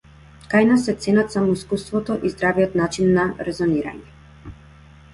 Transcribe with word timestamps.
Кај 0.53 0.63
нас 0.69 0.85
се 0.89 0.95
ценат 1.05 1.35
само 1.35 1.59
искуството 1.59 2.17
и 2.25 2.33
здравиот 2.39 2.81
начин 2.85 3.15
на 3.21 3.29
резонирање. 3.51 4.55